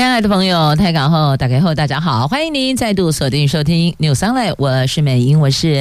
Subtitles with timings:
[0.00, 5.74] 亲爱的朋友，台港后打开后，大家好，欢迎您再度锁定收听 new 三位我是美英，我是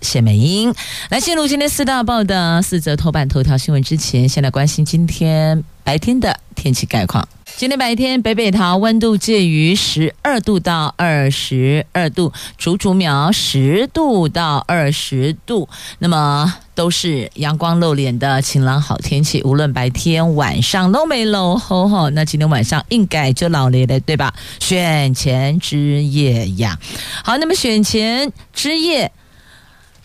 [0.00, 0.74] 谢美英。
[1.10, 7.28] 来进入今天四大报的四则头版头条新闻之前，先来关心今天白天的天气概况。
[7.56, 15.68] 今天白天，北北桃温度介于十二度到二十二度，竹竹苗十度到二十度，
[15.98, 22.08] 那么都是阳光露脸的晴朗好天气，无论白天晚上都没落后吼。
[22.10, 24.34] 那今天晚上应该就老咧了，对吧？
[24.58, 26.78] 选前之夜呀，
[27.22, 29.12] 好，那么选前之夜，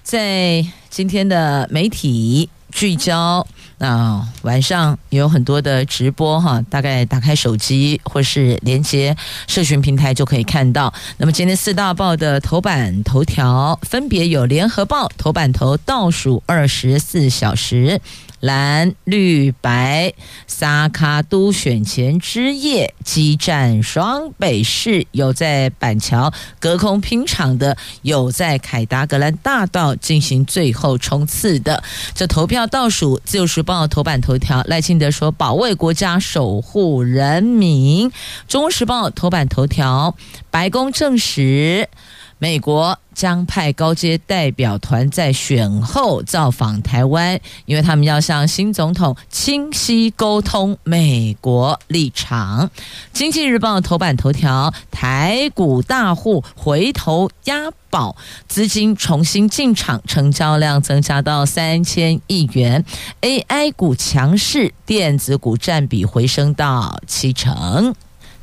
[0.04, 3.48] 在今天的媒体聚焦。
[3.78, 9.16] 那晚上有很多的直播哈，大概打开手机或是连接
[9.48, 10.94] 社群平台就可以看到。
[11.18, 18.00] 那么今天四大报的头版头条分别有：联合报头版头倒数二十四小时。
[18.46, 20.14] 蓝绿白
[20.46, 31.84] 萨卡都选前之夜激战双北市，有在板桥隔空拼场的，有在凯达格兰大道进行最后冲刺的。
[32.14, 38.12] 这投票倒数，自由时报头版头条赖清德说：“保卫国家，守护人民。”
[38.48, 40.16] 中国时报头版头条，
[40.52, 41.90] 白宫证实。
[42.38, 52.70] 美国将派高阶代表团在选后造访台湾，因为他们要向新总统清晰沟通美国立场。
[53.14, 58.18] 经济日报头版头条：台股大户回头押宝，
[58.50, 62.84] 资金重新进场，成交量增加到三千亿元。
[63.22, 67.96] AI 股强势，电子股占比回升到七成。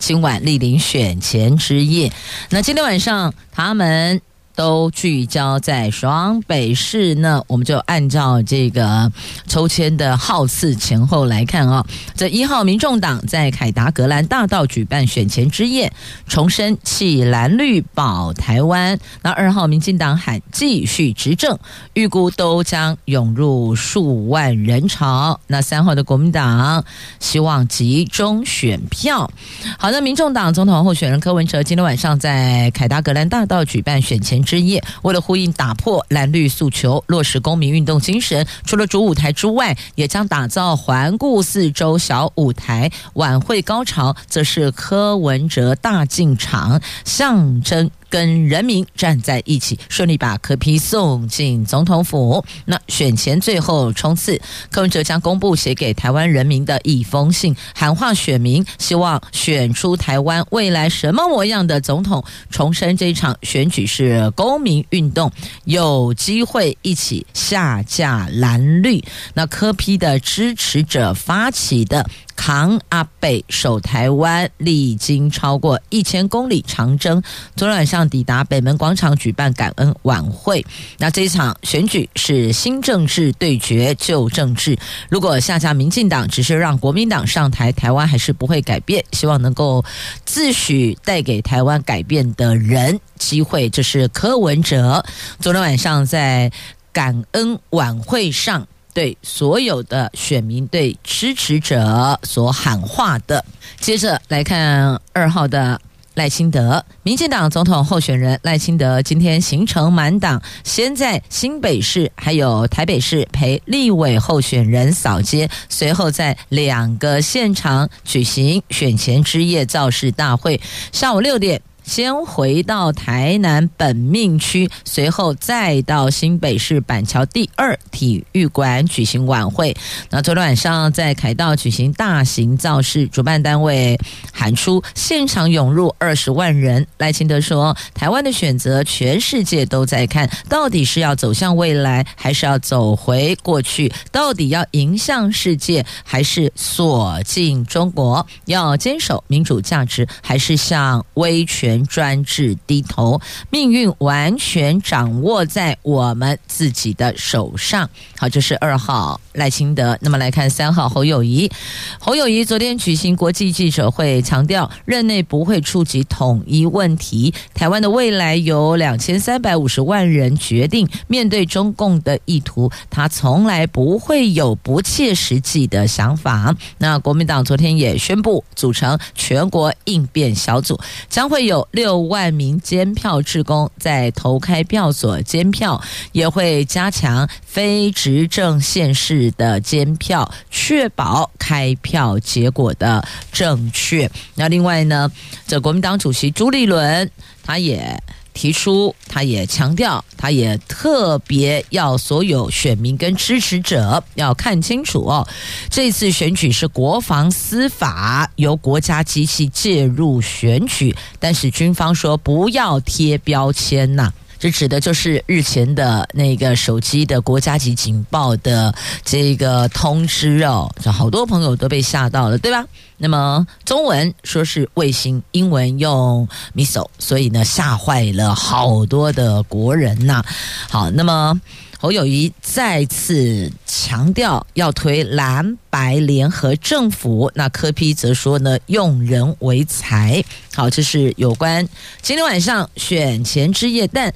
[0.03, 2.13] 今晚莅临选前之夜，
[2.51, 4.20] 那今天晚上他们。
[4.55, 9.11] 都聚焦在双北市呢，我们就按照这个
[9.46, 15.92] 抽签的号次前后来看啊、这一号，民众党在凯达格兰大道举办选前之夜，
[16.27, 18.98] 重申弃蓝绿保台湾。
[19.23, 21.58] 那二号，民进党喊继续执政，
[21.95, 25.41] 预估都将涌入数万人潮。
[25.46, 26.85] 那三号的国民党
[27.20, 29.30] 希望集中选票。
[29.79, 42.91] 好的，民众党总统候选人柯文哲今天晚上在凯达格兰大道举办选前之夜，为了呼应打破蓝绿诉求，落实公民运动精神，除了主舞台之外，也将打造环顾四周小舞台。
[43.14, 47.91] 晚会高潮则是柯文哲大进场，象征。
[48.12, 52.45] 跟人民站在一起，顺利把柯批送进总统府。
[52.67, 54.39] 那选前最后冲刺，
[54.70, 62.23] 柯文哲将公布写给台湾人民的一封信，喊话选民，希望选出台湾未来什么模样的总统。
[62.50, 65.33] 重申这一场选举是公民运动，
[65.64, 69.02] 有机会一起下架蓝绿。
[69.33, 72.06] 那柯批的支持者发起的。
[72.45, 77.23] 扛阿北守台湾，历经超过一千公里长征，
[77.55, 80.67] 昨天晚上抵达北门广场举办感恩晚会。
[80.98, 84.77] 那这一场选举是新政治对决旧政治，
[85.08, 89.05] 如果下架民进党，只是让国民党上台，台湾还是不会改变。
[89.13, 89.85] 希望能够
[90.24, 95.05] 自诩带给台湾改变的人机会，这是柯文哲
[95.39, 96.51] 昨天晚上在
[96.92, 98.67] 感恩晚会上。
[98.95, 103.45] 对所有的选民、对支持者所喊话的，
[103.80, 105.80] 接着来看二号的
[106.14, 120.61] 赖清德，民进党总统候选人赖清德今天行程满档，先在新北市还有台北市陪立委候选人扫街，随后在两个现场举行选前之夜造势大会，
[120.92, 121.63] 下午六点。
[121.84, 129.76] 先回到台南本命区，随后再到新北市板桥第二体育馆举行晚会。
[130.11, 133.99] 那昨天晚上在凯道举行大型造势，主办单位
[134.32, 136.87] 喊出现场涌入二十万人。
[136.99, 143.93] 赖清德说：“台湾的选择，全世界都在看，到底是要走向未来，还是要走回过去？
[144.11, 148.25] 到底要迎向世界，还是锁进中国？
[148.44, 153.21] 要坚守民主价值，还是向威权？”专制低头，
[153.51, 157.89] 命运完全掌握在我们自己的手上。
[158.19, 159.97] 好，这是二号赖清德。
[160.01, 161.51] 那么来看三号侯友谊，
[161.99, 170.89] 侯友谊昨天举行国际记者会，强调任内不会触及统一问题，台湾的未来由两千三百五十万人决定。
[171.07, 176.55] 面对中共的意图，他从来不会有不切实际的想法。
[176.79, 180.79] 那国民党昨天也宣布组成全国应变小组，
[181.09, 185.81] 将会有六万名监票职工在投开票所监票，
[186.12, 194.11] 也会加强非执政县市的监票，确保开票结果的正确。
[194.35, 195.11] 那另外呢，
[195.47, 197.11] 这国民党主席朱立伦
[197.43, 198.03] 他也。
[198.32, 205.26] 提出，他也强调，他也特别要所有选民跟支持者要看清楚哦，
[205.70, 214.12] 这次选举是国防司法由国家机器介入选举，但是军方说不要贴标签呐。
[214.43, 218.75] 这指的就是日前的那个手机的国家级警报的
[219.05, 222.67] 这个通知哦，这好多朋友都被吓到了，对吧？
[222.97, 230.25] 那么中文说是卫星，英文用 missile，所以呢吓坏了好多的国人呐。
[230.69, 231.41] 好，那么。
[231.82, 240.25] 侯友谊再次强调要推蓝白联合政府，那柯批则说呢，用人为才。
[240.55, 241.69] 好，这是有关
[242.00, 244.14] 今天晚上选前之夜，但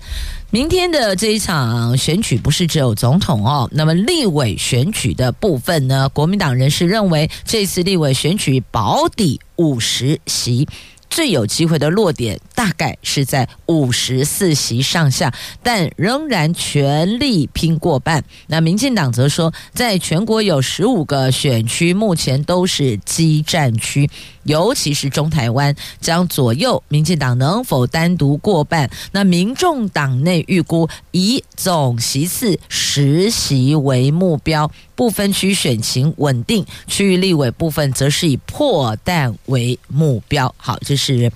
[0.50, 3.68] 明天的这一场选举不是只有总统哦。
[3.72, 10.68] 那么立委选举的部分呢，国民党人士认为这次立委选举保底五十席。
[11.08, 15.32] 最有机会的落点大概是在五十四席上下，
[15.62, 18.24] 但仍然全力拼过半。
[18.48, 24.10] 那民进党则说，在全国有十五个选区，目前都是激战区。
[24.46, 28.90] 尤其是中台湾将左右民进党能否单独过半。
[29.12, 36.64] 那民众党内预估以总席次十席为目标，不分区选情稳定。
[36.86, 40.54] 区域立委部分则是以破蛋为目标。
[40.56, 41.30] 好，这是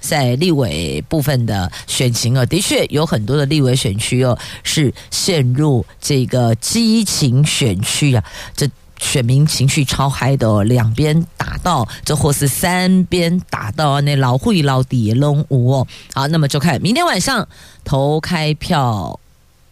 [0.00, 8.22] 在立委部分的选情啊，的确有很多的立委选区哦，是陷入这个激情选区啊，
[8.54, 8.68] 这。
[9.02, 15.86] 选民情绪超嗨的，两边打到，这或是三边打到，那老会老底龙五哦。
[16.14, 17.46] 好，那么就看明天晚上
[17.84, 19.18] 投开票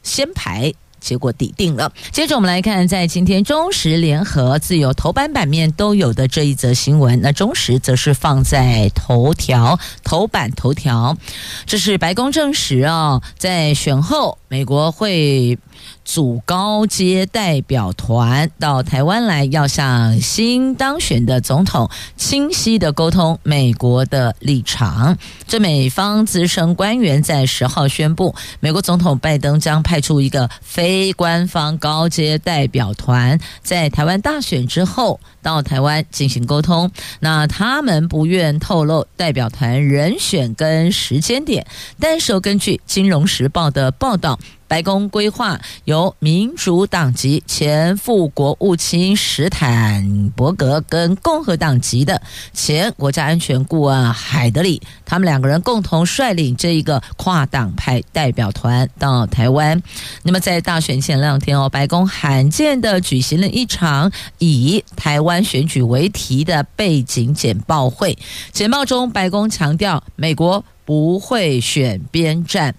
[0.03, 0.75] 先排。
[1.01, 1.91] 结果底定了。
[2.13, 11.17] 接着我们来看，在今天中时联合自由头版版面都有的这一则新闻，那中时则是放在头条头版头条。
[11.65, 15.57] 这是白宫证实啊，在选后美国会
[16.05, 25.17] 组高阶代表团到台湾来，要向新当选的总统清晰的沟通美国的立场。
[25.47, 31.13] 这美方资深官员在十号宣布，美国总统拜登将派出一个非。
[31.13, 41.67] 官方高阶代表团在台湾大选之后到台湾进行沟通，那他们不愿透露代表团人选跟时间点，
[42.01, 44.40] 但是根据《金融时报》的报道。
[44.69, 52.23] 白宫规划由民主党籍前副国务卿史坦伯格跟共和党籍的
[52.53, 59.83] 前国家安全顾问海德里，他们两个人共同率领这一个跨党派代表团到台湾。
[60.23, 68.17] 那么在大选前两天哦，白宫罕见的举行了一场以台湾选举为题的背景简报会。
[68.53, 72.77] 简报中，白宫强调美国不会选边站。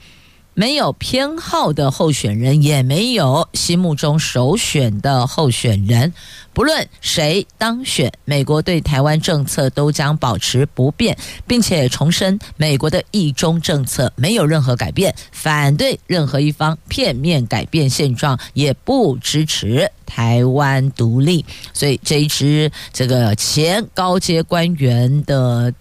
[0.62, 6.14] 没有偏好的候选人，也没有心目中首选的候选人。
[6.54, 21.44] 不论谁当选，美国对台湾政策都将保持不变，并且重申美国的一中政策没有任何改变，反对任何一方片面改变现状，也不支持台湾独立。
[21.74, 25.74] 所以这一支这个前高阶官员的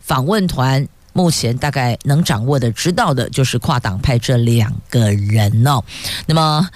[0.00, 0.88] 访问团。
[1.14, 5.82] 目前大概能掌握的、知道的，就是跨党派这两个人哦。
[6.26, 6.68] 那么，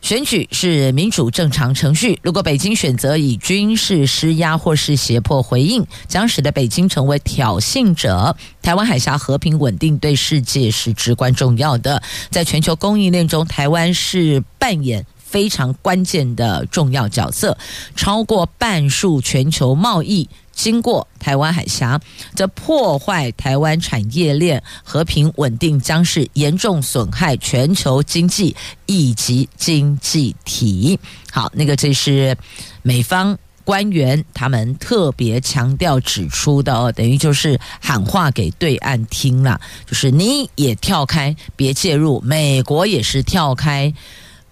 [0.00, 2.18] 选举是民主正常程序。
[2.22, 8.34] 如果北京选择以军事施压或是胁迫回应，将使得北京成为挑衅者。
[8.62, 17.56] 台湾海峡和平稳定对世界是至关重要的，在全球供应链中，台湾是扮演非常关键的重要角色，
[17.94, 20.28] 超过半数全球贸易。
[20.52, 21.98] 经过台湾海峡，
[22.34, 30.98] 这破坏台湾产业链和平稳定，将是严重损害全球经济以及经济体。
[31.30, 32.36] 好，那个这是
[32.82, 43.94] 美方官员他们特别强调指出的哦，等于就是喊话给对岸听了，就是你也跳开，别介入；美国也是跳开，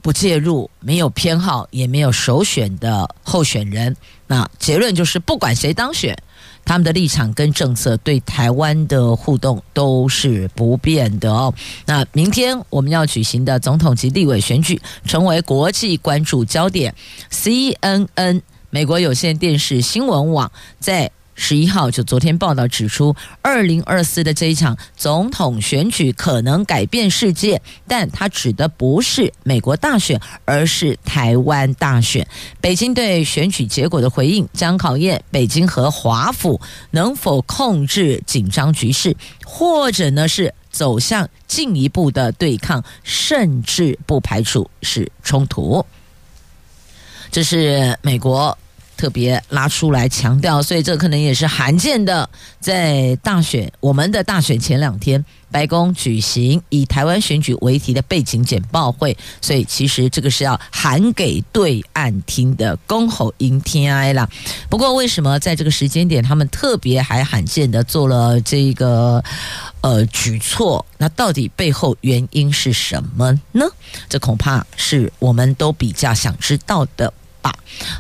[0.02, 3.97] 不介入，没有偏好，也没有首选的候选人。
[4.26, 6.17] 那结论就是，不管谁当选，
[6.64, 11.52] 他们的立场跟政策对台湾的互动都是不变的哦。
[11.87, 16.95] 那明天我们要举行的总统及立委选举，成为国际关注焦点。
[17.31, 18.43] CNN。
[18.71, 32.26] 美国有线电视新闻网在十一号就昨天报道指出，二零二四的这一场总统选举可能改变世界，但它指的不是美国大选，而是台湾大选。
[32.61, 39.16] 北京对选举结果的回应将考验北京和华府能否控制紧张局势，
[39.47, 45.87] 或者呢是走向进一步的对抗，甚至不排除是冲突。
[47.30, 48.59] 这是美国
[48.99, 52.28] 特别拉出来强调，所以这可能也是罕见的，
[52.59, 64.28] 在大选我们的大选前两天，白宫举行以台湾选举为题的背景简报会，所以其实这个是要喊给对岸听的，恭候迎天哀啦。
[64.69, 69.23] 不过为什么在这个时间点，他们特别还罕见的做了这个
[69.81, 70.85] 呃举措？
[70.99, 73.64] 那到底背后原因是什么呢？
[74.09, 77.14] 这恐怕是我们都比较想知道的。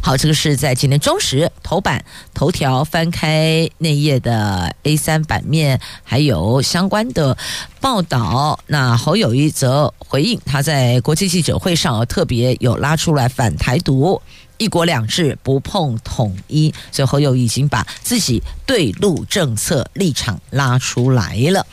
[0.02, 7.36] 好，这个是在今天中时头版头条翻开内页的 A 三版面，还有相关的
[7.80, 8.58] 报道。
[8.66, 14.20] 那侯友宜则回应，他在国际记者会上特别有拉出来反台独、
[14.56, 21.66] 一国两制不碰统一，所以侯友已经把自己对路政策立场拉出来了。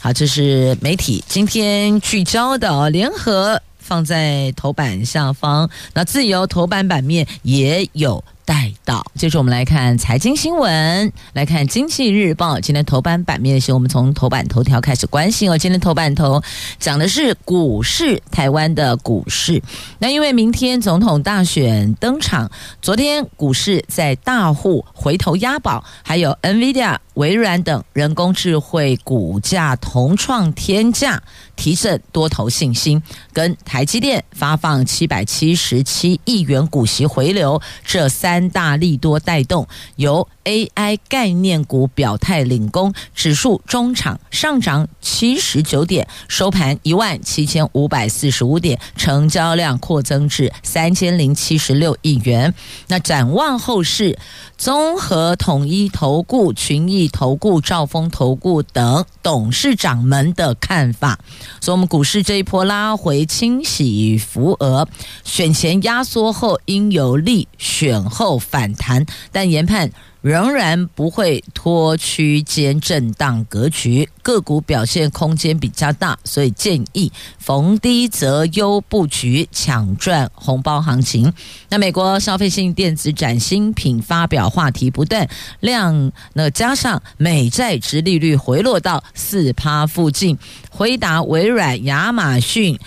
[0.00, 3.60] 好，这是媒体今天聚焦的联合。
[3.88, 9.02] 放在头版下方，那自由头版版面也有带到。
[9.14, 15.56] 接着我们来看财经新闻，来看《经济日报》今天头版版面的时候，我们从头版头条开始关心哦。
[15.56, 16.42] 今天头版头
[16.78, 19.62] 讲的是股市，台湾的股市。
[19.98, 22.50] 那因为明天总统大选登场，
[22.82, 26.98] 昨天股市在大户回头押宝，还有 NVIDIA。
[27.18, 31.20] 微软等人工智慧股价同创天价，
[31.56, 33.02] 提振多头信心。
[33.32, 52.54] 跟台积电发放七百七十七亿元股息回流，这三大利多带动，由 AI 概念股表态领攻，指数中场上涨七十九点，收盘一万七千五百四十五点，成交量扩增至三千零七十六亿元。
[52.86, 54.16] 那展望后市。
[54.58, 61.18] 综合统一投顾、群益投顾、兆丰投顾等董事长们的看法，
[61.60, 64.86] 所以我们股市这一波拉回，清洗扶额，
[65.24, 69.90] 选前压缩后应有利，选后反弹，但研判。
[70.20, 81.32] 仍然不会脱区间震荡格局，个股表现空间比较大，所以建议逢低择优布局，抢赚红包行情。
[81.68, 85.28] 那美国消费性电子展新品发表话题不断，
[85.60, 90.36] 量那加上美债殖利率回落到四趴附近，
[90.68, 92.78] 回答、微软、亚马逊。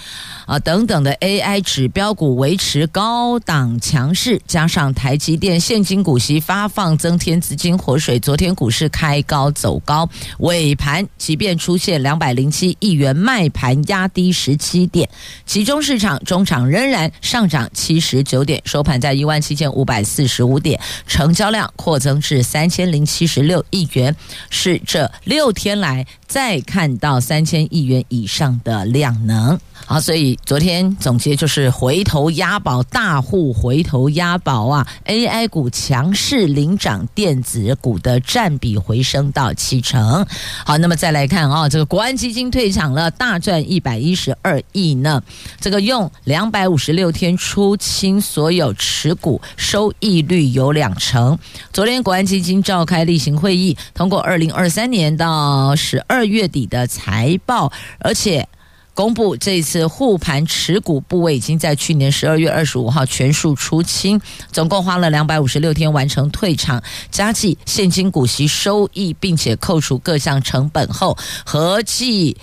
[0.51, 8.19] 啊，等等的 AI 指标股维持高档强势，加上台积电现金股息发放增添资金活水。
[8.19, 15.09] 昨天股市开高走高，尾盘即便出现两百零七亿元卖盘压低十七点，
[15.45, 20.77] 集中市场中场仍然上涨七十九点，收盘在一万七千五百四十五点，
[21.07, 24.13] 成交量扩增至三千零七十六亿元，
[24.49, 29.57] 是这六天来再看到三千亿元以上的量能。
[29.91, 40.25] 好，所以昨天总结就是回头押宝，大户回头押宝啊！AI 股强势领涨，电子股的占比回升到七成。
[40.65, 45.21] 好，那么再来看啊，这个国安基金退场了，大赚一百一十二亿呢。
[45.59, 51.37] 这个用两百五十六天出清所有持股，收益率有两成。
[51.73, 57.69] 昨天国安基金召开例行会议，通过二零二三年到十二月底的财报，
[57.99, 58.47] 而且。
[58.93, 64.21] 公布这次护盘持股部位已经在去年十二月二十五号全数出清，
[64.51, 72.37] 总共花了两百五十六天完成退场，加计现金股息收益，并且扣除各项成本后，合计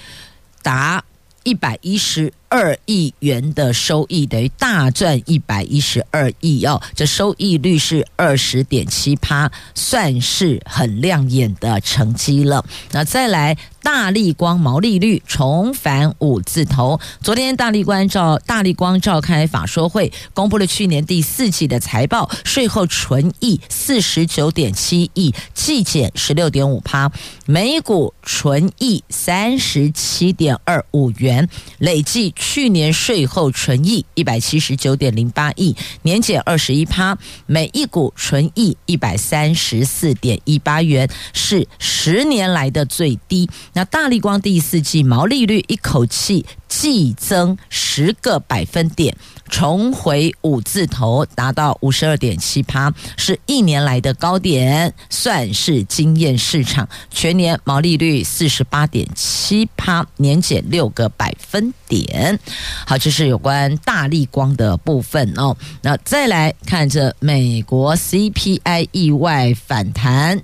[0.63, 1.05] 达
[1.45, 6.81] 一百一十二亿元的收益，等于大赚一百一十二亿哦。
[6.95, 12.65] 这收益率是二十点七趴，算是很亮眼的成绩了。
[12.93, 13.57] 那再来。
[13.81, 17.01] 大力光毛利率重返五字头。
[17.23, 27.11] 昨天大力光召大力光召开法说会，公布了去年第四季的财报，税后纯益四十九点七亿，季减十六点五趴，
[27.47, 43.51] 每股纯益三十七点二五元，累计去年税后纯益一百七十九点零八亿，年减二十一趴，每一股纯益一百三十四点一八元，是十年来的最低。
[43.73, 49.17] 那大立光第四季毛利率一口气季增十个百分点，
[49.49, 56.89] 重回五字头，达到五十二点七趴，是一年来的高点，算是惊艳市场。
[57.11, 62.39] 全年毛利率四十八点七趴，年减六个百分点。
[62.87, 65.57] 好，这是有关大立光的部分哦。
[65.83, 70.43] 那再来看着美国 CPI 意外反弹。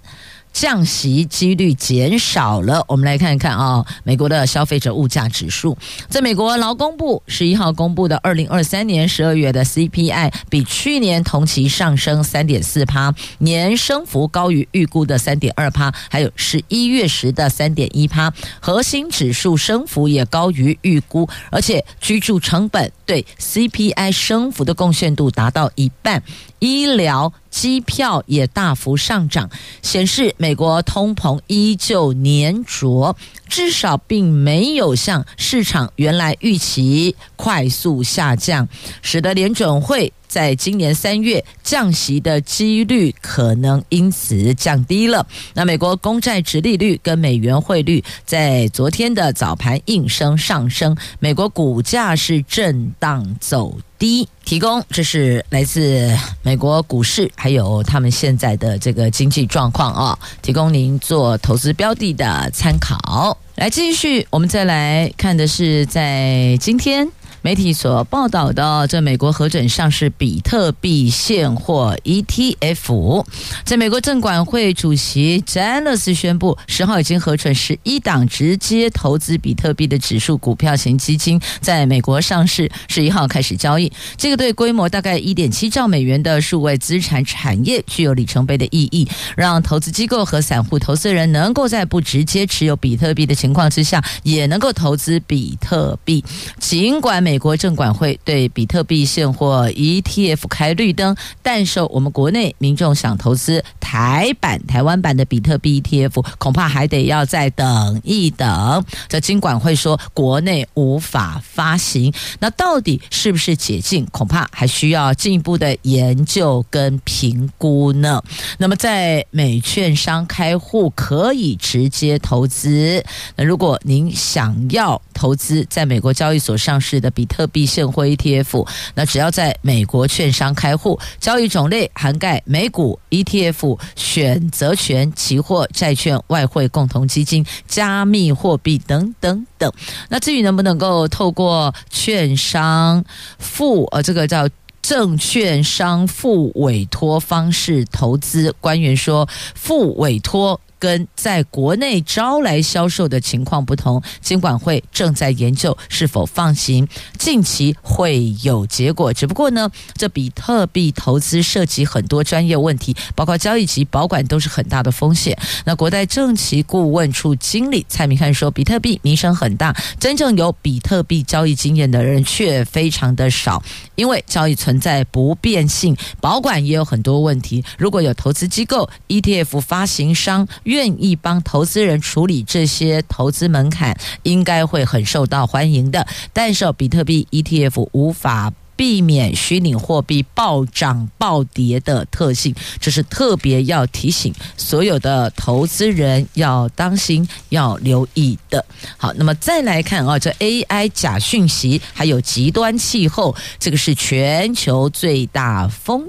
[0.55, 5.77] 降息几率减少了，我们来看一看啊、美国的消费者物价指数，
[6.09, 26.23] 在美国劳工部十一号公布的二零二三年十二月的 CPI，比去年同期上升三点四趴，年升幅高于预估的三点二趴，还有十一月时的三点一趴，核心指数升幅也高于预估，而且居住成本对 CPI 升幅的贡献度达到一半。
[26.61, 29.49] 医疗、机票也大幅上涨，
[29.81, 33.15] 显示美国通膨依旧粘着，
[33.49, 38.69] 至少并没有像市场原来预期快速下降，
[39.03, 45.25] 使得联准会在今年三月降息的几率可能因此降低了。
[45.55, 54.29] 那美国公债殖利率跟美元汇率在昨天的早盘应声上升，美国股价是震荡走低。
[54.45, 56.11] 提供，这是来自
[56.43, 63.39] 美国股市，还有他们现在的这个经济状况啊，提供您做投资标的的参考。
[63.55, 67.09] 来，继续，我们再来看的是在今天。
[67.45, 73.27] 媒体所报道的，这美国核准上市比特币现货 ETF，
[73.67, 83.93] 在美国证管会主席詹勒斯宣布，十号已经核准十一档直接投资比特币的指数股票型基金在美国上市，十一号开始交易。
[84.17, 96.25] 这个对规模大概一点七兆美元的数位资产产业具有里程碑的意义，让投资机构和散户投资人能够在不直接持有比特币的情况之下，也能够投资比特币。
[96.59, 108.85] 尽管美美国证管会对比特币现货 ETF 开绿灯，但是我们国内民众想投资台版、台湾版的比特币 ETF，恐怕还得要再等一等。
[109.09, 114.07] 这金管会说国内无法发行，那到底是不是解禁？
[114.13, 118.23] 恐怕还需要进一步的研究跟评估呢。
[118.59, 123.05] 那么在美券商开户可以直接投资，
[123.35, 139.73] 那如果您想要投资在美国交易所上市的比，特币现货 ETF，那只要在美国券商开户，交易种类涵盖美股 ETF、选择权、期货、债券、外汇、共同基金、加密货币等等等。
[140.09, 143.05] 那至于能不能够透过券商
[143.39, 144.49] 付呃，这个叫
[144.83, 150.61] 证券商付委托方式投资，官员说付委托。
[150.85, 156.87] 跟在国内招来销售的情况不同，金管会正在研究是否放行，
[157.19, 159.11] 近期会有结果。
[159.11, 165.35] 只不过呢，这比特币投资涉及很多专业问题，包括交易及保管都是很大的风险。
[165.65, 173.63] 那国泰证期顾问处经理蔡明汉说，比特币名声很大，真正有比特币交易经验的人却非常的少，
[173.95, 177.65] 因为交易存在不便性，保管也有很多问题。
[177.79, 186.05] 如果有投资机构、ETF 发行商，愿意帮投资人处理这些投资门槛，应该会很受到欢迎的。
[186.33, 198.65] 但是，比特币 ETF 无法避免虚拟货币暴涨暴跌的特性，这是特别要提醒所有的投资人要当心、要留意的。
[198.97, 206.05] 好，那么再来看啊，这 AI 假讯息还有极端气候，这个是全球最大风。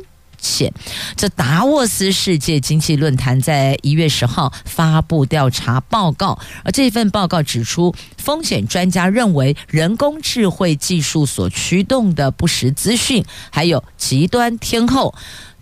[1.15, 15.15] 这达沃斯世界经济论坛在一月十号发布调查报告，而这份报告指出，风险专家认为，人工智慧技术所驱动的不实资讯，还有极端天后，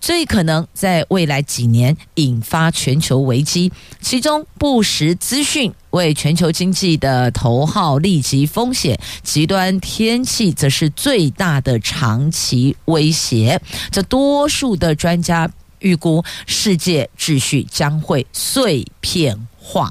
[0.04, 3.72] 最可能在未来几年引发全球危机。
[4.02, 13.62] 其中，不实资讯为全球经济的头号立即风险，极端天气则是最大的长期威胁。
[13.92, 19.90] 这多数的专家预估，世界秩序将会碎片化。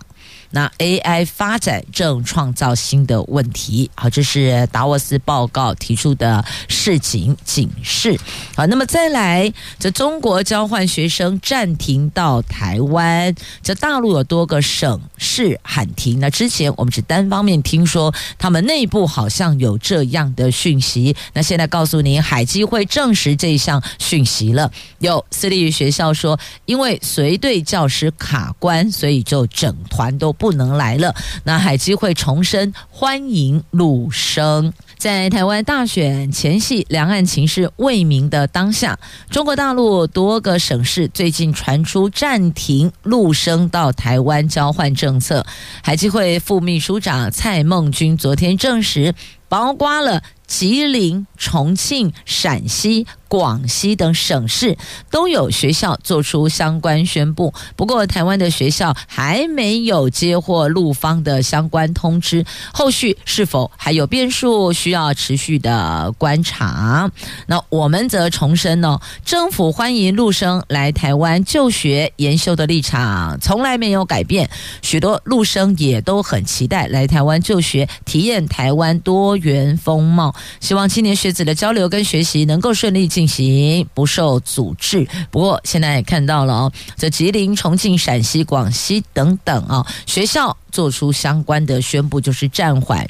[0.54, 8.18] 那 AI 发展正创造新的问题，好，这是达沃斯报告提出的示警警示。
[8.54, 16.20] 好，那么再来，这中国交换学生暂停到台湾，这大陆有多个省市喊停。
[16.20, 21.16] 那之前我们只单方面听说，他们内部好像有这样的讯息。
[21.32, 24.70] 那现在告诉您，海基会证实这一项讯息了。
[24.98, 30.30] 有私立学校说，因为随队教师卡关，所以就整团都。
[30.42, 31.14] 不能来了。
[31.44, 34.72] 那海基会重申欢迎陆生。
[34.98, 38.98] 在台湾大选前夕，两岸情势未明的当下，
[39.30, 45.46] 中国大陆多个省市最近传出暂停陆生到台湾交换政策。
[45.80, 49.14] 海基会副秘书长蔡孟君昨天证实，
[49.48, 53.06] 包括了吉林、重庆、陕西。
[53.32, 54.76] 广西等省市
[55.10, 67.10] 都有学校做出相关宣布，不过台湾的学校还没有接获陆方的相关通知，后续是否还有变数，需要持续的观察。
[67.46, 74.50] 那我们则重申呢，政府欢迎陆生来台湾就学研修的立场从来没有改变，
[74.82, 83.22] 许多陆生也都很期待来台湾就学，体验台湾多元风貌，希望青年学子的交流跟学习能够顺利进。
[83.32, 85.08] 行不受阻滞。
[85.30, 93.08] 不过现在也看到了哦，这吉林、重庆、陕西、广西等等啊，学校做出相关的宣布，就是暂缓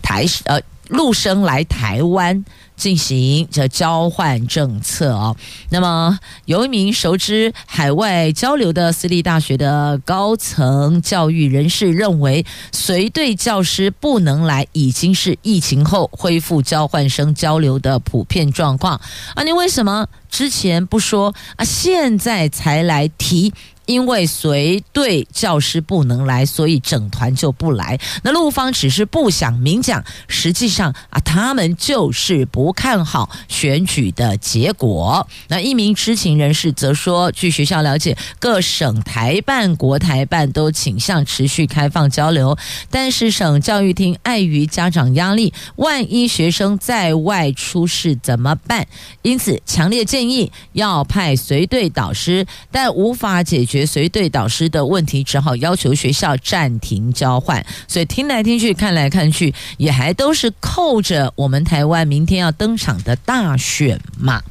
[0.00, 2.44] 台呃陆生来台湾。
[2.76, 5.34] 进行这交换政策哦，
[5.70, 19.00] 那么有一名熟知海外交流的私立大学的高层教育人士认为，随队教师不能来已经是疫情后恢复交换生交流的普遍状况。
[19.34, 21.64] 啊，你为什么之前不说啊？
[21.64, 23.54] 现在才来提？
[23.86, 27.98] 因为随队教师不能来，所以整团就不来。
[28.22, 35.26] 那陆方只是不想明讲，实际上啊，他们就是不看好选举的结果。
[35.46, 42.58] 那一名知情人士则说，据学校了解，各省台办、国台办都倾向持续开放交流，
[42.90, 48.84] 但是省教育厅碍于家长压力，万一学生在外出事怎么办？
[49.22, 53.75] 因此强烈建议要派随队导师，但无法解决。
[53.76, 57.62] 学随队导师的问题，只好要求学校暂停交换。
[57.86, 64.42] 所以听来听去，看来看去，也还都是扣着我们台湾明天要登场的大选嘛。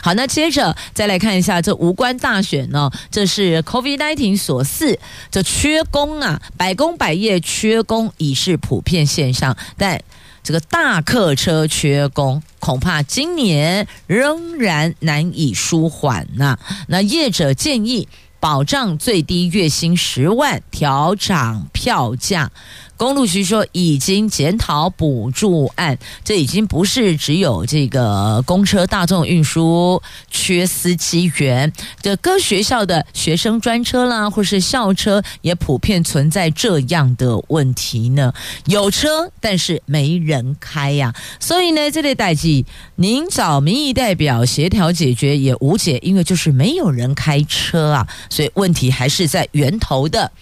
[0.00, 4.96] 好，那接着再来看一下，这无关大选呢，这是 COVID-19 所赐，
[5.28, 10.00] 这缺工啊，百工百业缺工已是普遍现象，但
[10.44, 18.06] 这个大客车缺工，恐怕今年仍然难以舒缓呐、那业者建议。
[18.40, 22.50] 保障最低月薪十万，调涨票价。
[22.96, 38.32] 公路局说已经检讨补助案，这已经不是只有这个公车大众运输缺司机员，这各学校的学生专车啦，或是校车也普遍存在这样的问题呢。
[38.64, 50.32] 有车，但是没人开呀、所以呢，这类代际您找民意代表协调解决也无解，因为就是没有人开车啊，所以问题还是在源头的。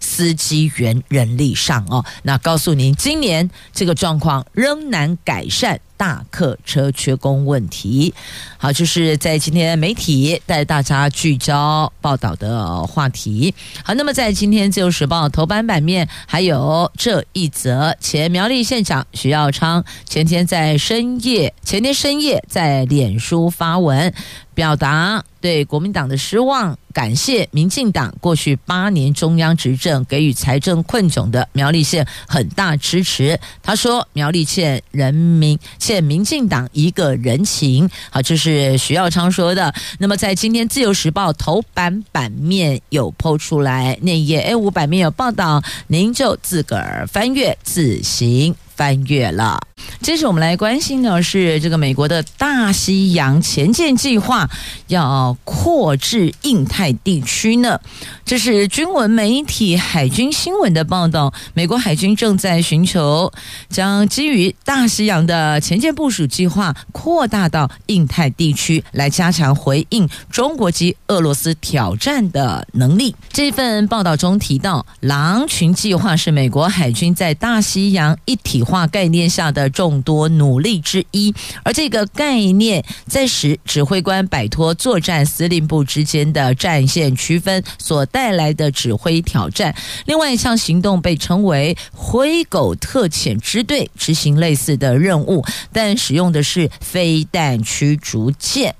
[0.00, 5.80] 司机员人力上哦，那告诉您，今年这个状况仍难改善。
[6.00, 8.14] 大客车缺工问题，
[8.56, 13.54] 好，就是在今天媒体带大家聚焦报道的话题。
[13.84, 24.14] 好，那么在今天自由时报头版版面还有这一则：前苗栗县长徐耀昌前天在深夜，前天深夜在脸书发文，
[24.60, 33.40] 表达对国民党的失望，感谢民进党过去八年中央执政给予财政困窘的苗栗县很大支持。
[33.62, 35.58] 他说，苗栗欠人民。
[35.78, 39.72] 欠民进党一个人情，好，这是徐耀昌说的。
[39.98, 49.60] 那么在今天《自由时报》头版版面有抛出来，那页 A 五版面有报道，您就自个儿翻阅自行翻越了。
[50.00, 54.48] 接着我们来关心的是这个美国的大西洋前舰计划
[54.86, 57.78] 要扩至印太地区呢。
[58.24, 61.34] 这是军闻媒体海军新闻的报道。
[61.52, 63.30] 美国海军正在寻求
[63.68, 73.14] 将基于大西洋的前舰部署计划扩大到印太地区，来加强回应中国及俄罗斯挑战的能力。
[73.30, 89.74] 这份报道中提到，狼群计划是美国海军在大西洋一体化概念下的众多努力之一，而这个概念在使指挥官摆脱作战司令部之间的战线区分所带来的指挥挑战。
[90.06, 98.74] 另外一项行动被称为“灰狗特遣支队”，执行类似的任务，但使用的是飞弹驱逐舰。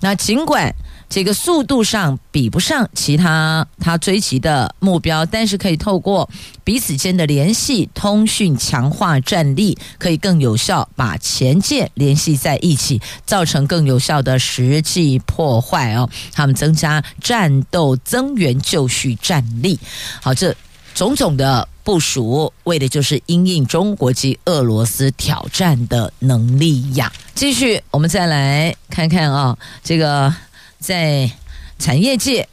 [0.00, 0.74] 那尽管。
[1.08, 6.28] 这个速度上比不上其他他追击的目标，但是可以透过
[6.64, 16.08] 彼此间的联系、通讯强化战力，可以更有效把前舰联系在一起，造成更有效的实际破坏哦。
[16.32, 19.78] 他们增加战斗增援就绪战力。
[20.20, 20.52] 好，这
[20.94, 27.12] 种种的部署，为的就是因应中国及俄罗斯挑战的能力呀。
[27.34, 30.34] 继续，我们再来看看啊、这个。
[30.84, 31.30] 在
[31.78, 32.46] 产业界。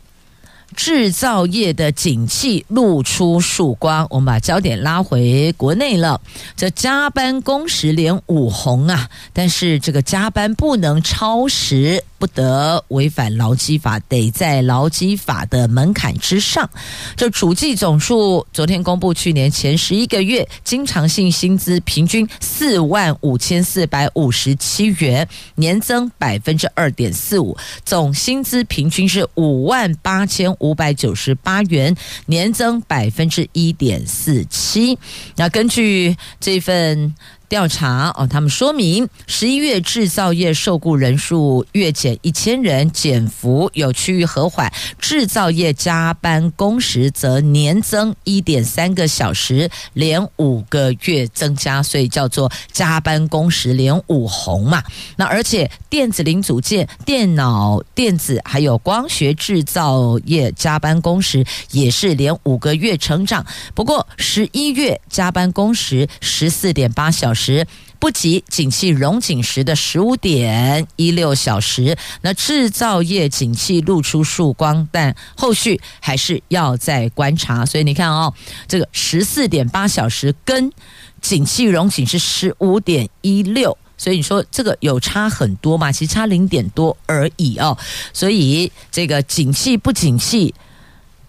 [0.75, 6.21] 制造业的景气露出曙光，我们把焦点拉回国内了。
[6.55, 16.69] 这加班工时连五红啊，但是这个加班不能超时，不得违反劳基法，得在劳基法的门槛之上。
[17.15, 30.55] 这主计总数昨天公布，去年前十一个月经常性薪资平均四万五千四百五十七元，年增百分之二点四五，总薪资平均是五万八千。
[30.61, 31.95] 五百九十八元，
[32.27, 34.97] 年增百分之一点四七。
[35.35, 37.13] 那根据这份。
[37.51, 44.71] 调查哦，他们说明十一月制造业受雇人数月减一千人，减幅有趋于和缓。
[44.97, 54.81] 制造业加班工时则年增一点三个小时，连五个月增加，所以叫做加班工时连五红嘛。
[55.17, 63.45] 那而且电子零组件、电脑、电子还有光学制造业加班工时也是连五个月成长。
[63.75, 67.40] 不过十一月加班工时十四点八小时。
[67.41, 67.65] 时
[67.99, 77.65] 不及景气荣景时的十五点一六小时，那制造业景气露出曙光，但后续还是要再观察。
[77.65, 78.33] 所以你看哦，
[78.67, 80.71] 这个十四点八小时跟
[81.19, 85.91] 景气荣景是十五点一六，所以你说这个有差很多嘛？
[85.91, 87.77] 其实差零点多而已哦。
[88.13, 90.53] 所以这个景气不景气，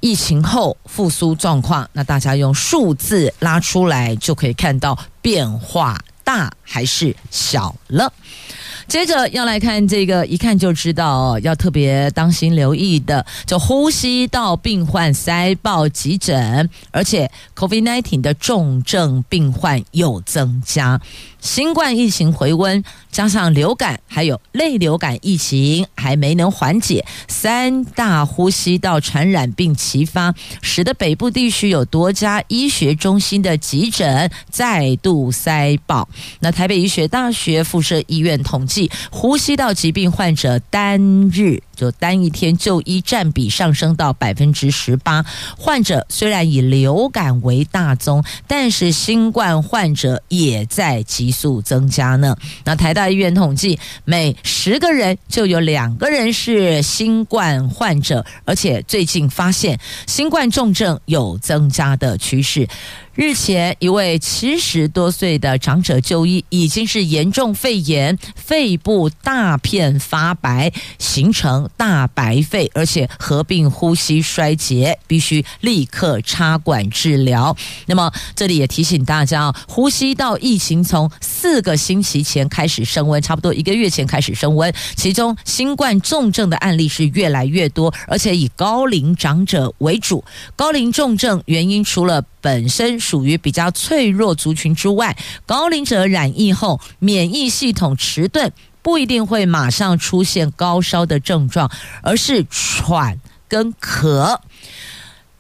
[0.03, 8.13] 疫情后复苏状况，那大家用数字拉出来就可以看到变化大还是小了。
[8.93, 21.01] 接着要来看这个，一看就知道要特别当心留意的，就呼吸道病患塞爆急诊，而且 COVID-19 的重症病患又增加。
[21.41, 36.07] 新冠疫情回温，加上流感还有类流感疫情还没能缓解，三大呼吸道传染病齐发，使得北部地区有多家医学中心的急诊再度塞爆。
[36.41, 45.25] 那台北医学大学附设医院统计，呼吸道疾病患者单日就单一天就医占比上升到百分之十八。
[45.59, 52.37] 患者虽然以流感为大宗，但是新冠患者也在急速增加呢。
[52.65, 62.69] 那台大医院统计，每十个人就有两个人是新冠患者，而且最近发现新冠重症有增加的趋势。
[63.15, 77.57] 日前，一位七十多岁的长者就医，已经是严重肺炎，肺部大片发白，形成大白肺，而且合并呼吸衰竭，必须立刻插管治疗。
[77.87, 90.25] 那么，这里也提醒大家啊，呼吸道疫情从四个星期前开始升温，差不多一个月前开始升温，其中新冠重症的案例是越来越多，而且以高龄长者为主。
[90.55, 98.53] 高龄重症原因除了本身属于比较脆弱族群之外，高龄者染疫后免疫系统迟钝，
[98.83, 101.71] 不一定会马上出现高烧的症状，
[102.03, 103.19] 而是喘
[103.49, 104.39] 跟咳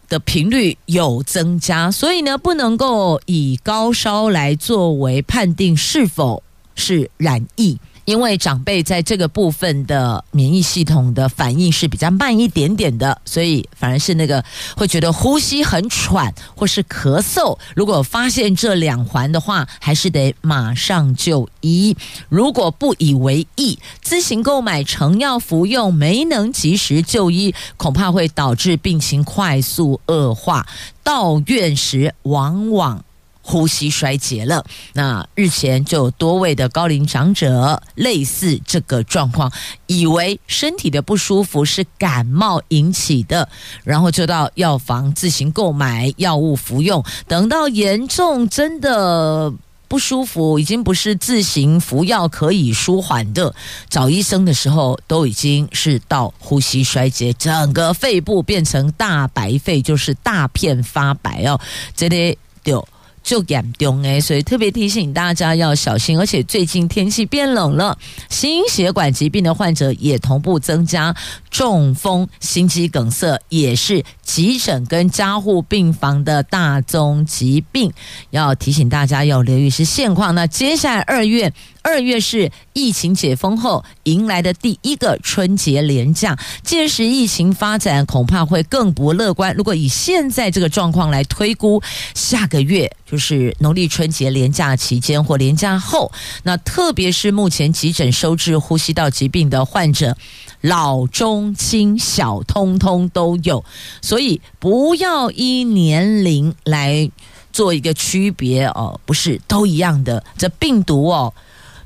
[0.09, 6.42] 的频率有增加，所以呢，不能够以高烧来作为判定是否
[6.74, 7.78] 是染疫。
[8.04, 14.44] 因为长辈在这个部分的免疫系统的反应是比较慢一点点的，所以反而是那个
[14.76, 17.56] 会觉得呼吸很喘或是咳嗽。
[17.76, 21.96] 如果发现这两环的话，还是得马上就医。
[22.28, 30.66] 如果不以为意，自行购买成药服用，没能及时就医，恐怕会导致病情快速恶化。
[31.04, 33.04] 到院时，往往。
[33.44, 39.52] 呼吸衰竭了，那日前就有多位的高龄长者类似这个状况，
[39.88, 43.48] 以为身体的不舒服是感冒引起的，
[43.83, 49.52] 然后就到药房自行购买药物服用，等到严重真的
[49.88, 53.52] 不舒服，已经不是自行服药可以舒缓的，
[53.90, 61.61] 找医生的时候都已经是到呼吸衰竭，整个肺部变成大白肺，就是大片发白哦，
[61.96, 62.87] 这里就。
[63.22, 67.96] 就严重诶，所以特别提醒大家要小心，而且最近天气变冷了，
[68.28, 71.14] 心血管疾病的患者也同步增加，
[71.50, 77.92] 中风、心肌梗塞也是急诊跟加护病房的大宗疾病，
[78.30, 80.35] 要提醒大家要留意是现况。
[80.35, 81.52] 那接下来二月。
[81.82, 89.54] 二月是疫情解封后迎来的第一个春节连假，届时疫情发展恐怕会更不乐观。
[89.56, 91.82] 如果以现在这个状况来推估，
[92.14, 96.12] 下个月就是农历春节连假期间或连假后，
[96.44, 100.16] 那特别是目前急诊收治呼吸道疾病的患者，
[100.60, 103.64] 老中青小通通都有，
[104.00, 107.10] 所以不要依年龄来
[107.52, 111.34] 做一个区别哦，不是都一样的，这病毒哦。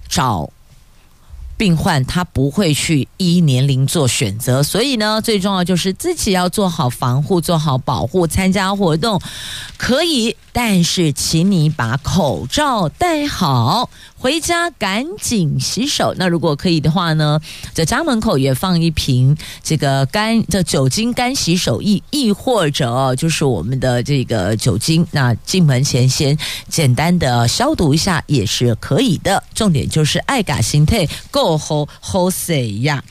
[0.09, 0.51] 找
[1.57, 8.27] 病患，他不会去依年龄做选择，所以呢，最重要就是自己要做好防护，做好保护。
[8.27, 9.19] 参加活动
[9.79, 13.89] 可以，但是请你把口罩戴好。
[14.19, 16.15] 回家赶紧洗手。
[16.17, 17.39] 那如果可以的话呢，
[17.73, 25.07] 在家门口也放一瓶这个干这酒精干洗手液，亦或者就是我们的这个酒精。
[25.11, 26.37] 那进门前先
[26.69, 29.43] 简单的消毒一下也是可以的。
[29.55, 33.05] 重点就是爱嘎心态够好好水呀。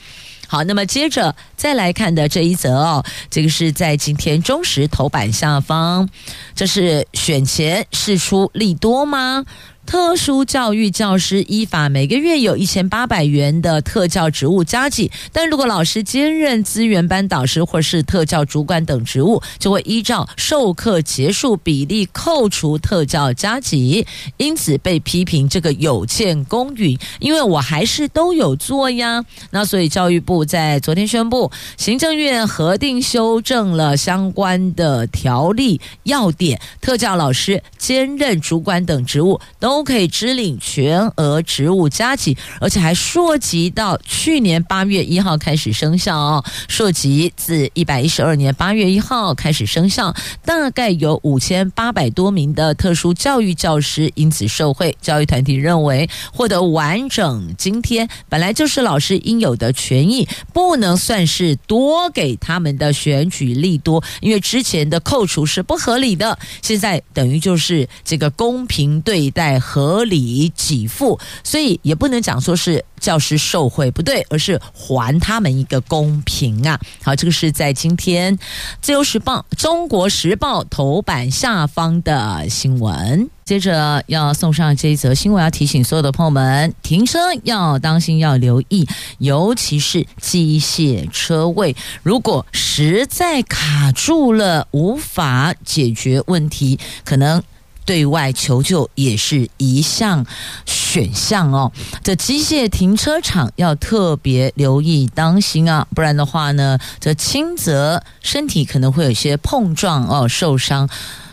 [0.48, 6.08] 好，那么接着再来看的这一则哦，这个是在今天中时头版下方，
[6.54, 9.44] 这是选前释出利多吗？
[9.86, 24.04] 特殊教育教师依法每个月有一千八百元的特教职务加给，但如果老师兼任资源班导师或是特教主管等职务，就会依照授课结束比例扣除特教加给，
[24.38, 26.98] 因此被批评这个有欠公允。
[27.20, 39.75] 因为我还是都有做呀，那所以教育部在昨天宣布，行政院核定修正了相关的条例要点，特教老师兼任主管等职务都。
[39.76, 46.42] 都可以支领全额职务加起，而且还涉及到去年八月一号开始生效哦。
[46.66, 50.14] 涉及自一百一十二年八月一号开始生效，
[50.46, 54.96] 大概有五千八百多名的特殊教育教师因此受惠。
[55.02, 69.60] 教育团体认为，获得完整津贴本来就是老师应有的权益，不能算是多给他们的选举利多，因为之前的扣除是不合理的，现在等于就是这个公平对待。
[69.66, 76.78] 合理给付，所以也不能讲说是教师受贿不对，而是还他们一个公平啊！
[77.02, 78.38] 好，这个是在今天
[78.80, 83.28] 《自由时报》《中国时报》头版下方的新闻。
[83.44, 88.86] 接着要送上这一则新闻，要提醒所有的朋友们，停车要当心，要留意，
[89.18, 97.42] 尤其是机械车位，如果实在卡住了，无法解决问题，可能。
[97.86, 100.26] 对外求救也是一项
[100.66, 101.72] 选项哦。
[102.02, 110.86] 这机械停车场要特别留意当心啊，不然的话呢，这轻则身体可能会有些碰撞哦，受伤；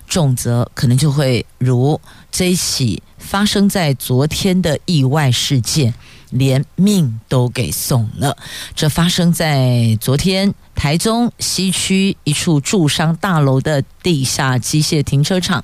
[0.07, 1.99] 重则可能就会如
[2.31, 5.93] 这一起发生在昨天的意外事件。
[6.33, 8.37] 连命都给送了。
[8.75, 15.63] 这发生在昨天台中西区一处住商大楼的地下机械停车场，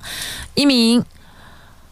[0.56, 1.04] 一名。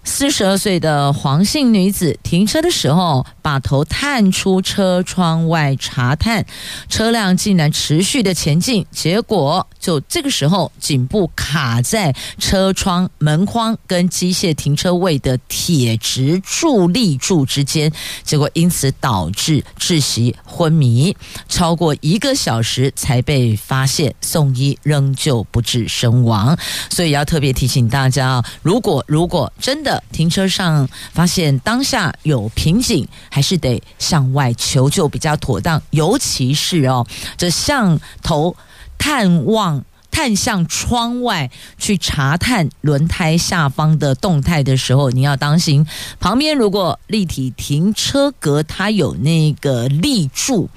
[0.09, 6.45] 四十二岁的黄姓女子停车的时候，把头探出车窗外查探，
[6.89, 17.89] 车辆竟然持续的前进，结果就这个时候颈部卡在车窗门框跟机械停车位的铁直助力柱之间，
[18.21, 21.15] 结果因此导致窒息昏迷，
[21.47, 26.57] 超过一个小时才被发现，送医仍旧不治身亡。
[26.89, 30.03] 所以要特别提醒大家啊，如果如果真的。
[30.11, 33.07] 停车上发现当下有瓶颈，
[33.37, 35.79] 还是得向外求救比较妥当。
[35.91, 37.05] 尤其是哦，
[37.37, 38.55] 这向头
[38.97, 39.85] 探望。
[40.09, 45.85] 看向窗外去查探轮胎下方的动态的时候，你要当心
[46.19, 50.67] 旁边如果立体停车格它有那个立柱、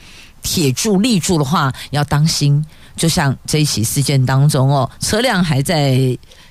[0.43, 2.63] 铁柱立柱的话，要当心。
[2.95, 5.97] 就像这一起事件当中哦，车辆还在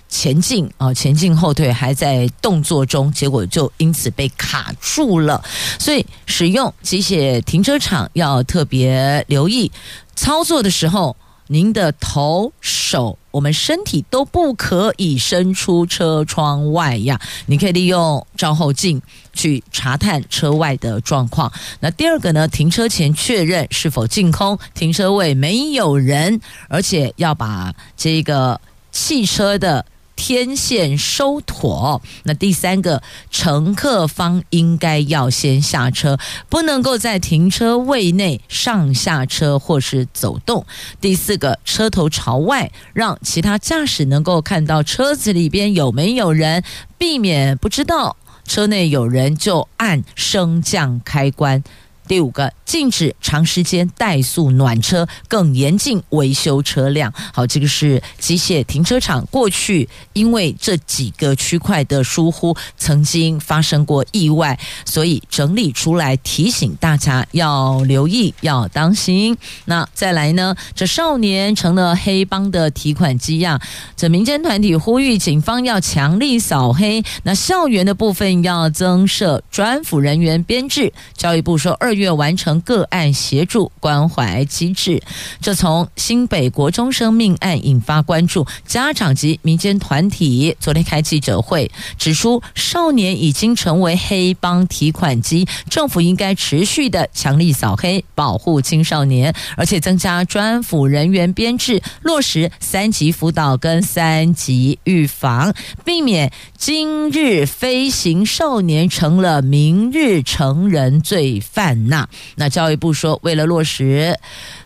[0.10, 5.42] 前进啊，前进后退还在动作中，结果就因此被卡住了。
[5.80, 9.72] 所以使用机械停车场要特别留意
[10.16, 11.16] 操作的时候。
[11.52, 17.20] 您的头、手，我们身体都不可以伸出车窗外呀。
[17.48, 19.02] 你可以利用照后镜
[19.34, 21.52] 去查探车外的状况。
[21.80, 22.48] 那第二个呢？
[22.48, 29.84] 停车前确认是否净空，停车位没有人，而且要把这个汽车的。
[30.20, 32.02] 天线收妥。
[32.24, 33.02] 那第三个，
[33.32, 40.66] 乘客方应该要先下车，不能够在停车位内上下车或是走动。
[41.00, 46.66] 第四个，车头朝外，让其他驾驶能够看到车子里边有没有人，
[46.98, 51.64] 避免不知道车内有人就按升降开关。
[52.10, 57.14] 第五个，禁止长时间怠速暖车，更严禁维修车辆。
[57.32, 69.38] 好，这个是机械停车场过去因为这几个区块的疏忽，曾经发生过意外，所以整理出来提醒大家要留意，要当心。
[69.66, 70.56] 那再来呢？
[70.74, 73.62] 这少年成了黑帮的提款机呀！
[73.96, 80.92] 这民间团体呼吁警方要强力扫黑，那校园的部分要增设专辅人员编制。
[81.16, 81.99] 教育部说二。
[82.00, 85.02] 月完成个案协助关怀机制，
[85.42, 111.89] 这从新北国中生命案引发关注，家长及民间团体昨天开记者会，指出少年已经成为黑帮提款机，政府应该持续的强力扫黑，保护青少年，而且增加专辅人员编制，落实三级辅导跟三级预防，避免今日飞行少年成了明日成人罪犯。
[111.90, 114.18] 那那教育部说，为了落实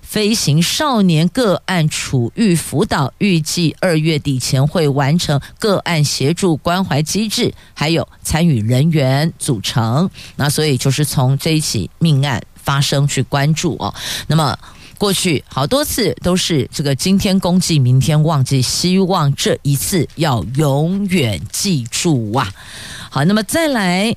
[0.02, 10.10] 飞行少年个案处遇辅导，预计二月底前会完成个案协助关怀机制，还有参与人员组成。
[10.36, 13.94] 那所以就是从这一起命案发生去关注哦。
[14.28, 14.56] 那么
[15.00, 22.54] 过去好多次都是这个今天公祭，明天忘记，希望这一次要永远记住啊。
[23.10, 24.16] 好，那么再来，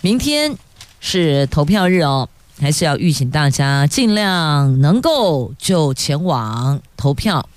[0.00, 0.56] 明天
[1.00, 2.28] 是投票日哦。
[2.60, 7.48] 还是要预请大家尽量能够就前往投票。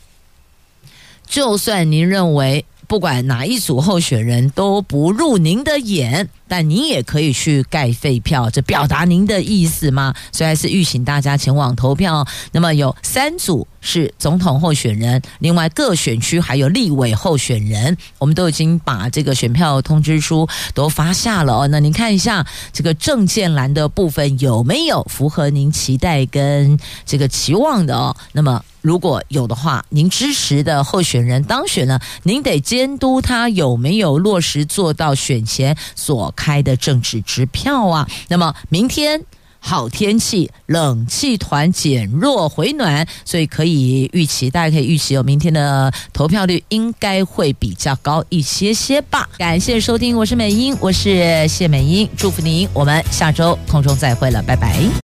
[1.25, 6.27] 就算您认为不管哪一组候选人都不入您的眼。
[6.51, 10.15] 但您也可以去盖废票，这表达您的意思吗？
[10.31, 12.25] 所以还是预请大家前往投票。
[12.51, 21.67] 那么有三组是总统候选人，另外各选区还有立委候选人，我们都已经把这个选票通知书都发下了哦。
[21.67, 28.17] 那您看一下这个证件栏的部分有没有符合您期待跟这个期望的哦？
[28.31, 39.23] 那么如果有的话，您支持的候选人当选了，您得监督他有没有落实做到选前所开的政治支票啊，那么明天
[39.59, 49.27] 好天气，冷气团减弱回暖，所以可以预期，大家可以预期哦，明天的投票率应该会比较高一些些吧。
[49.37, 55.01] 感谢收听，我是美英，我是谢美英，祝福您，我们下周空中再会了，拜拜。